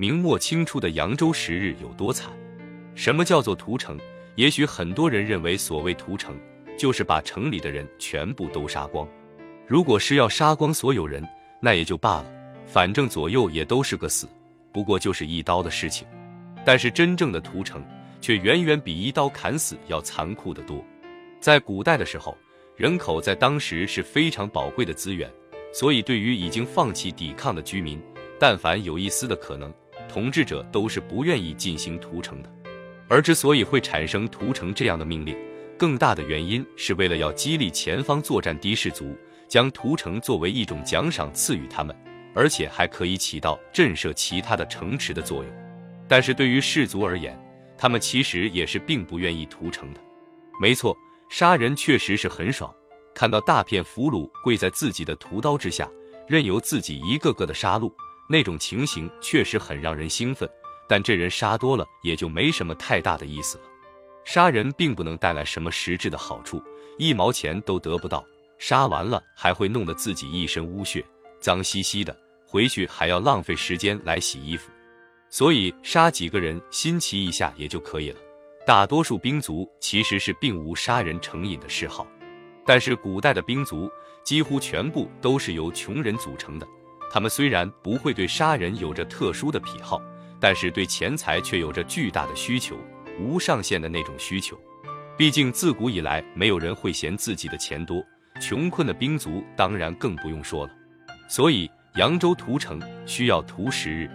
[0.00, 2.32] 明末清初的扬州十日有多惨。
[2.94, 3.98] 什么叫做屠城？
[4.34, 6.34] 也许很多人认为，所谓屠城，
[6.78, 9.06] 就是把城里的人全部都杀光。
[9.66, 11.22] 如果是要杀光所有人，
[11.60, 12.32] 那也就罢了，
[12.66, 14.26] 反正左右也都是个死，
[14.72, 16.08] 不过就是一刀的事情。
[16.64, 17.84] 但是真正的屠城，
[18.22, 20.82] 却远远比一刀砍死要残酷得多。
[21.40, 22.34] 在古代的时候，
[22.74, 25.30] 人口在当时是非常宝贵的资源，
[25.74, 28.00] 所以对于已经放弃抵抗的居民，
[28.38, 29.70] 但凡有一丝的可能，
[30.10, 32.52] 统治者都是不愿意进行屠城的。
[33.08, 35.36] 而之所以会产生屠城这样的命令，
[35.78, 39.16] 更大的原因是为了要激励前方作战的士卒，
[39.46, 41.96] 将屠城作为一种奖赏赐予他们，
[42.34, 45.52] 而且还可以起到震慑其他的城池的作用。
[46.08, 47.40] 但是对于士卒而言，
[47.78, 50.00] 他们其实也是并不愿意屠城的。
[50.60, 50.96] 没错，
[51.28, 52.72] 杀人确实是很爽，
[53.14, 55.88] 看到大片俘虏跪在自己的屠刀之下，
[56.28, 57.92] 任由自己一个个的杀戮，
[58.30, 60.48] 那种情形确实很让人兴奋。
[60.88, 63.64] 但这人杀多了也就没什么太大的意思了，
[64.24, 66.60] 杀人并不能带来什么实质的好处，
[66.98, 68.24] 一毛钱都得不到，
[68.58, 71.04] 杀完了还会弄得自己一身污血，
[71.38, 74.68] 脏兮兮的，回去还要浪费时间来洗衣服，
[75.28, 78.18] 所以杀几个人新奇一下也就可以了。
[78.66, 82.04] 大多数兵卒其实是并无杀人成瘾的嗜好，
[82.66, 83.88] 但是古代的兵卒
[84.24, 86.66] 几乎全部都是由穷人组成的，
[87.10, 90.00] 他们虽然不会对杀人有着特殊的癖好。
[90.42, 92.74] 但是对钱财却有着巨大的需求，
[93.20, 94.58] 无上限的那种需求。
[95.14, 98.02] 毕竟自古以来，没有人会嫌自己的钱多，
[98.40, 100.72] 穷困的兵卒当然更不用说了。
[101.28, 104.10] 所以扬州屠城需要屠十日。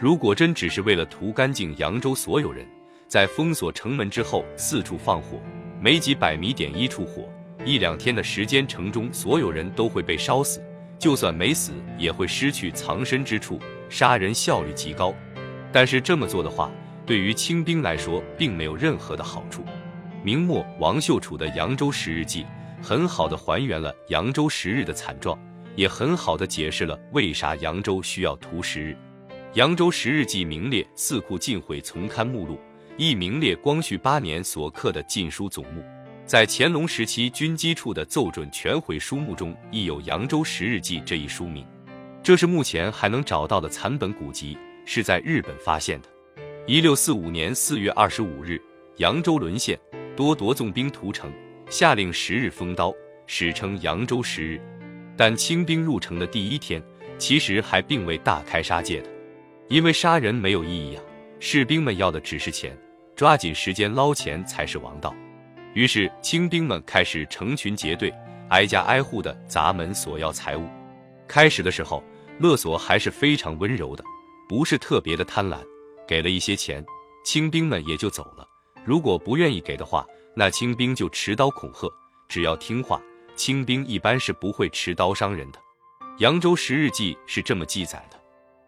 [0.00, 2.66] 如果真只是为了屠干净扬州所有人，
[3.06, 5.40] 在封锁城门之后四处放火，
[5.80, 7.32] 没几百米点一处火，
[7.64, 10.60] 一两天的时间，城中所有人都会被烧死，
[11.00, 15.14] 就算没死，也会失去藏身之处，杀人效率极高。
[15.72, 16.70] 但是这么做的话，
[17.06, 19.64] 对于清兵来说并没有任何的好处。
[20.22, 22.42] 明末王秀楚的《扬州十日记》
[22.82, 25.38] 很好的还原了扬州十日的惨状，
[25.74, 28.94] 也很好的解释了为啥扬州需要屠十日。
[29.54, 32.56] 《扬州十日记》名列《四库尽毁丛刊目录》，
[32.98, 35.82] 亦名列光绪八年所刻的禁书总目。
[36.30, 41.66] 在乾隆时期军机处的奏准全毁书目中，亦有《扬州十日记》这一书名。
[42.22, 44.56] 这是目前还能找到的残本古籍。
[44.84, 46.08] 是在日本发现的。
[46.68, 48.62] 一六四五年四月二十五日，
[48.98, 49.76] 扬州沦陷，
[50.16, 51.32] 多铎纵兵屠城，
[51.68, 52.94] 下令十日封刀，
[53.26, 54.60] 史称扬州十日。
[55.16, 56.80] 但清兵入城的第一天，
[57.18, 59.10] 其实还并未大开杀戒的，
[59.68, 61.02] 因为杀人没有意义啊，
[61.40, 62.78] 士兵们要的只是钱，
[63.16, 65.12] 抓紧时间捞钱才是王道。
[65.74, 68.12] 于是清兵们开始成群结队，
[68.48, 70.68] 挨家挨户的砸门索要财物。
[71.28, 72.02] 开始的时候，
[72.38, 74.02] 勒索还是非常温柔的。
[74.48, 75.58] 不是特别的贪婪，
[76.08, 76.84] 给了一些钱，
[77.24, 78.44] 清兵们也就走了。
[78.84, 80.04] 如果不愿意给的话，
[80.34, 81.88] 那清兵就持刀恐吓。
[82.28, 83.00] 只要听话，
[83.36, 85.58] 清兵一般是不会持刀伤人的。
[86.18, 88.18] 《扬州十日记》是这么记载的：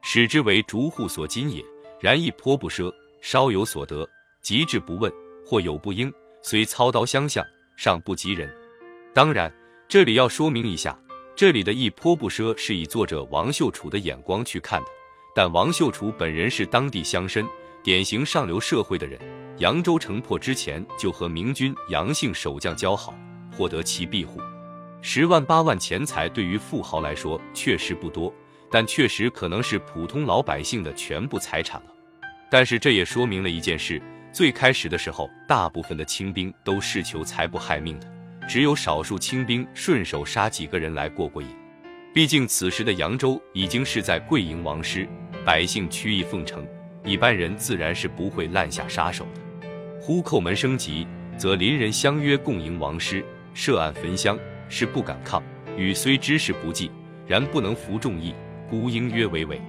[0.00, 1.64] 使之为逐户所金也，
[2.00, 4.08] 然亦颇不奢，稍有所得，
[4.42, 5.12] 极致不问，
[5.44, 6.12] 或有不应，
[6.46, 7.42] 虽操刀相向，
[7.74, 8.54] 尚不及人。
[9.14, 9.50] 当然，
[9.88, 10.94] 这里要说明一下，
[11.34, 14.86] 这里的“一颇不奢”是以作者王秀楚的眼光去看的。
[15.34, 17.48] 但王秀楚本人是当地乡绅，
[17.82, 19.18] 典型上流社会的人。
[19.56, 23.14] 扬州城破之前，就和明军杨姓守将交好，
[23.50, 24.38] 获得其庇护。
[25.00, 28.30] 十万八万钱财对于富豪来说确实不多，
[28.70, 31.86] 但确实可能是普通老百姓的全部财产了。
[32.50, 34.00] 但是这也说明了一件事：
[34.34, 38.06] 最开始的时候，大部分的清兵都是求财不害命的，
[38.48, 41.46] 只有少数清兵顺手杀几个人来过过瘾。
[42.12, 45.08] 毕竟此时的扬州已经是在贵营王师。
[45.46, 46.66] 百姓曲意奉承，
[47.04, 49.68] 一般人自然是不会滥下杀手的。
[50.00, 51.06] 忽叩门升级，
[51.36, 54.36] 则邻人相约共迎王师，设案焚香，
[54.68, 55.40] 是不敢抗。
[55.76, 56.90] 禹虽知事不济，
[57.24, 58.34] 然不能服众议，
[58.68, 59.60] 孤应约为伪。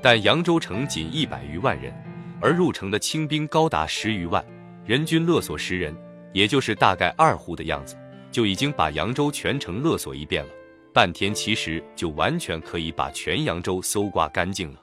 [0.00, 1.92] 但扬州城仅一百余万人，
[2.40, 4.44] 而入城的清兵高达十余万，
[4.84, 5.96] 人均勒索十人，
[6.32, 7.96] 也就是大概二户的样子，
[8.30, 10.50] 就已经把扬州全城勒索一遍了。
[10.92, 14.80] 半天其实就完全可以把全扬州搜刮干净了。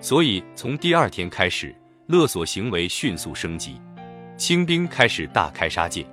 [0.00, 1.74] 所以，从第二天开始，
[2.06, 3.80] 勒索行为迅速升级，
[4.36, 6.06] 清兵开始大开杀戒。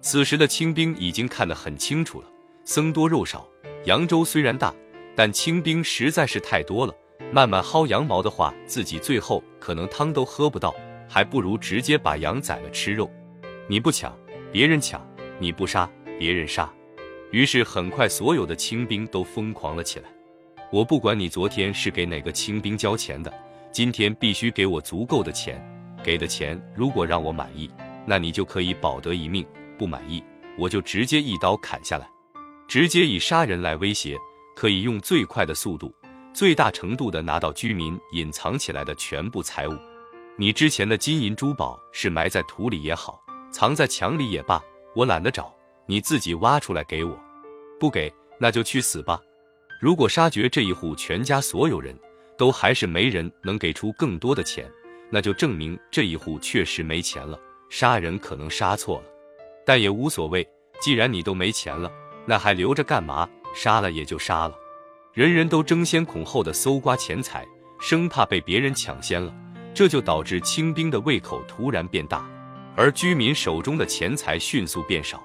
[0.00, 2.28] 此时的清兵已经看得很清楚了：
[2.64, 3.46] 僧多肉少。
[3.84, 4.74] 扬州虽然大，
[5.14, 6.94] 但清兵实在是太多了。
[7.32, 10.74] 慢慢薅羊毛的话，自己最后可能汤都喝不到，
[11.08, 13.10] 还不如直接把羊宰了吃肉。
[13.68, 14.16] 你不抢，
[14.52, 15.00] 别人抢；
[15.38, 16.72] 你不杀，别人杀。
[17.32, 20.08] 于是，很快所有的清兵都疯狂了起来。
[20.72, 23.32] 我不管你昨天是给哪个清兵交钱的，
[23.72, 25.60] 今天必须给我足够的钱，
[26.02, 27.68] 给的钱如果让我满意，
[28.06, 29.44] 那你就可以保得一命；
[29.76, 30.22] 不满意，
[30.56, 32.08] 我就直接一刀砍下来。
[32.68, 34.16] 直接以杀人来威胁，
[34.54, 35.92] 可以用最快的速度、
[36.36, 39.74] 最大程度的拿到居民隐藏起来的全部财物。
[40.36, 43.18] 你之前的金银珠宝是埋在土里也好，
[43.50, 44.62] 藏在墙里也罢，
[44.94, 45.50] 我懒得找，
[45.86, 47.18] 你自己挖出来给我。
[47.80, 49.18] 不给，那就去死吧。
[49.80, 51.98] 如果杀绝这一户全家所有人
[52.36, 54.70] 都还是没人能给出更多的钱，
[55.08, 57.40] 那就证明这一户确实没钱了，
[57.70, 59.04] 杀人可能杀错了，
[59.64, 60.46] 但也无所谓，
[60.82, 61.90] 既然你都没钱了。
[62.26, 63.26] 那还留着干嘛？
[63.54, 64.54] 杀了也就杀了。
[65.16, 67.42] 人人都争先恐后的搜刮钱财，
[67.80, 69.34] 生怕被别人抢先了，
[69.72, 72.28] 这就导致清兵的胃口突然变大，
[72.76, 75.18] 而居民手中的钱财迅速变少。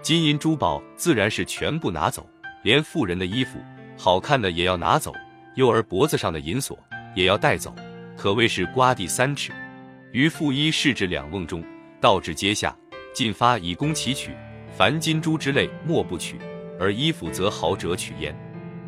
[0.00, 2.24] 金银珠宝自然是全部拿走，
[2.62, 3.58] 连富人的衣服
[3.98, 5.12] 好看的也要拿走，
[5.56, 6.78] 幼儿脖子上的银锁
[7.16, 7.74] 也要带走，
[8.16, 9.50] 可谓是刮地三尺。
[10.12, 11.60] 于富衣市至两瓮中，
[12.00, 12.72] 倒至阶下，
[13.12, 14.30] 进发以供其取。
[14.70, 16.36] 凡金珠之类，莫不取；
[16.78, 18.32] 而衣服则豪者取焉。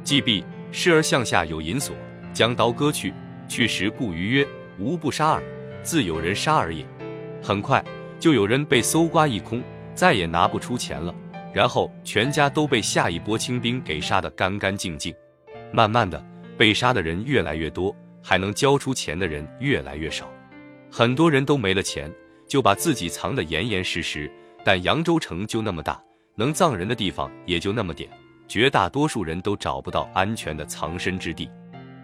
[0.06, 1.93] 既毕，视而向下有银锁，
[2.32, 3.12] 将刀割去。
[3.49, 4.47] 去时故余曰
[4.79, 5.43] ：“无不杀耳，
[5.82, 6.87] 自有人杀耳也。”
[7.43, 7.85] 很快
[8.20, 9.61] 就有人被搜刮一空，
[9.97, 11.12] 再也拿不出钱了。
[11.53, 15.12] 然后全家都被下一波清兵给杀得干干净净。
[15.73, 16.25] 慢慢的，
[16.56, 17.93] 被杀的人越来越多，
[18.23, 20.32] 还能交出钱的人越来越少。
[20.88, 22.08] 很多人都没了钱，
[22.47, 24.31] 就把自己藏得严严实实。
[24.62, 26.00] 但扬州城就那么大，
[26.37, 28.08] 能葬人的地方也就那么点，
[28.48, 31.50] 绝大多数人都找不到安全的藏身之地。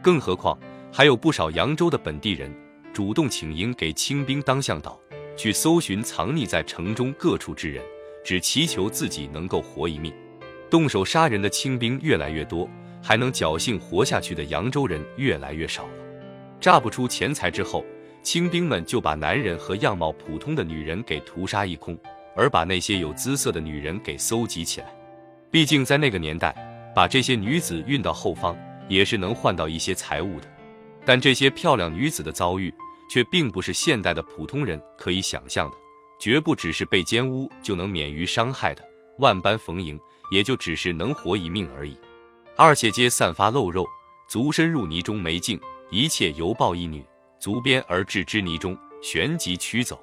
[0.03, 0.59] 更何况
[0.93, 2.53] 还有不少扬州的本地人
[2.93, 4.99] 主动请缨给清兵当向导，
[5.37, 7.83] 去搜寻藏匿在城中各处之人，
[8.25, 10.13] 只祈求自己能够活一命。
[10.71, 12.69] 动手杀人的清兵越来越多，
[13.03, 15.93] 还能侥幸活下去的扬州人越来越少了。
[16.61, 17.85] 榨不出钱财之后，
[18.23, 21.99] 清兵们就把男人和样貌普通的女人给屠杀一空。
[22.35, 24.87] 而把那些有姿色的女人给搜集起来，
[25.53, 26.57] 毕竟在那个年代，
[26.95, 28.57] 把这些女子运到后方
[28.89, 30.51] 也是能换到一些财物的。
[31.05, 32.73] 但这些漂亮女子的遭遇，
[33.11, 35.77] 却并不是现代的普通人可以想象的，
[36.19, 38.83] 绝不只是被奸污就能免于伤害的，
[39.19, 40.01] 万般逢迎
[40.31, 41.99] 也就只是能活一命而已。
[42.57, 43.87] 二且皆散发露肉，
[44.31, 45.61] 足深入泥中没尽，
[45.91, 47.05] 一切犹抱一女，
[47.39, 50.03] 足边而置之泥中，旋即驱走。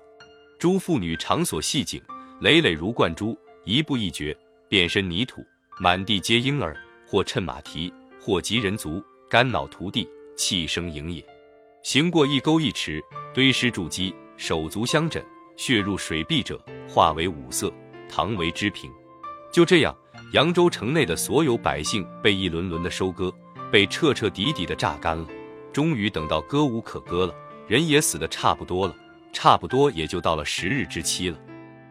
[0.60, 2.00] 诸妇女场所细井。
[2.42, 4.38] 累累如灌珠，一步一绝，
[4.70, 5.44] 遍身泥土，
[5.80, 10.08] 满地皆婴儿，或趁马蹄，或及人足，肝脑涂地，
[10.38, 11.26] 气生营也。
[11.82, 15.26] 行过一沟一池，堆尸筑基，手足相枕，
[15.58, 17.74] 血入水壁者，化为五色，
[18.08, 18.92] 唐为之平。
[19.52, 19.98] 就这样，
[20.34, 23.34] 扬州城内的所有百姓被一轮轮的收割，
[23.72, 25.28] 被彻彻底底的榨干了。
[25.74, 27.34] 终于等到割无可割了，
[27.68, 28.96] 人也死的差不多了，
[29.34, 31.40] 差不多也就到了十日之期了。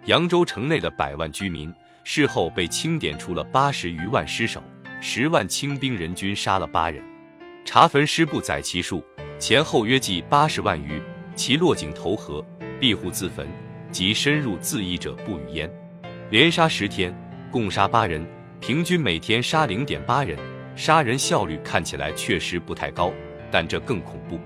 [0.05, 1.75] 扬州城内的百万居民，
[2.11, 4.63] 事后被清点出了八十余万尸首，
[4.99, 7.05] 十万清兵人均杀了八人。
[7.67, 9.05] 查坟尸不载其数，
[9.39, 11.03] 前后约计八十万余。
[11.35, 12.43] 其落井投河、
[12.81, 13.47] 闭户自焚
[13.93, 15.71] 及深入自缢者不与焉。
[16.31, 17.15] 连杀十天，
[17.51, 18.27] 共杀八人，
[18.59, 20.39] 平均每天杀零点八人，
[20.75, 23.13] 杀人效率看起来确实不太高，
[23.51, 24.41] 但这更恐怖，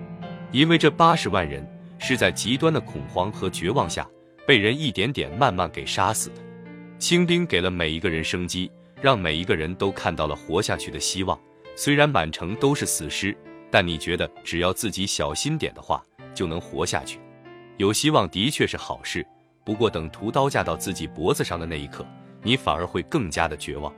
[0.50, 1.64] 因为这八十万人
[2.00, 4.04] 是在极端的恐慌和绝望下。
[4.48, 6.42] 被人一点点慢慢给杀死的，
[7.02, 11.36] 清兵给了每一个人生机，让每一个人都看到了活下去的希望。
[11.74, 13.36] 虽然满城都是死尸，
[13.72, 16.00] 但你觉得只要自己小心点的话，
[16.32, 17.18] 就能活下去。
[17.76, 19.26] 有希望的确是好事，
[19.64, 22.06] 不过等屠刀架到自己脖子上的那一刻，
[22.40, 23.92] 你反而会更加的绝望。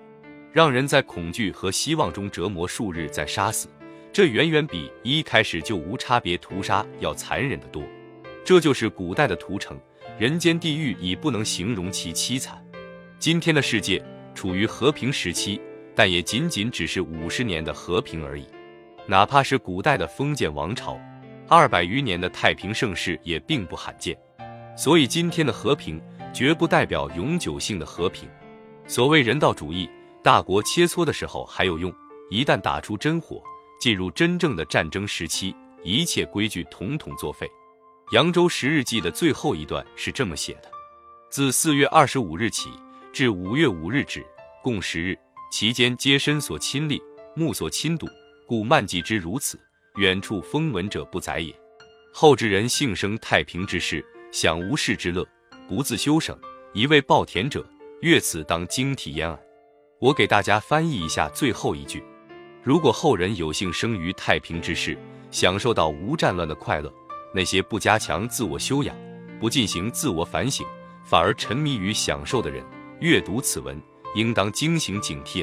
[0.50, 3.68] 让人在恐惧和希望中折磨数日再杀死，
[4.14, 7.82] 这远远比一开始就无差别屠杀要残忍的多。
[8.42, 9.78] 这就是古代的屠城。
[10.18, 12.63] 人间地狱已不能形容其凄惨。
[13.24, 14.04] 今天的世界
[14.34, 15.58] 处于和平时期，
[15.94, 18.46] 但也仅仅只是五十年的和平而已。
[19.06, 21.00] 哪怕是古代的封建王朝，
[21.48, 24.14] 二百余年的太平盛世也并不罕见。
[24.76, 25.98] 所以今天的和平
[26.34, 28.28] 绝不代表永久性的和平。
[28.86, 29.88] 所谓人道主义，
[30.22, 31.90] 大国切磋的时候还有用，
[32.28, 33.42] 一旦打出真火，
[33.80, 37.50] 进入真正的战争时期，一切规矩统统作废。
[38.12, 40.70] 扬州十日记的最后一段是这么写的：
[41.30, 42.68] 自四月二十五日起
[43.14, 44.26] 至五月五日止，
[44.60, 45.16] 共十日，
[45.48, 47.00] 其间皆身所亲历，
[47.36, 48.08] 目所亲睹，
[48.44, 49.56] 故漫记之如此。
[49.98, 51.54] 远处风闻者不载也。
[52.12, 55.24] 后之人幸生太平之事，享无事之乐，
[55.68, 56.36] 不自修省，
[56.72, 57.64] 一味暴田者，
[58.00, 59.38] 越此当惊体焉耳。
[60.00, 62.02] 我给大家翻译一下最后一句：
[62.64, 64.98] 如果后人有幸生于太平之世，
[65.30, 66.92] 享受到无战乱的快乐，
[67.32, 68.96] 那些不加强自我修养、
[69.38, 70.66] 不进行自我反省，
[71.04, 72.64] 反而沉迷于享受的人，
[73.04, 73.78] 阅读此文
[74.14, 75.42] 应当惊醒警惕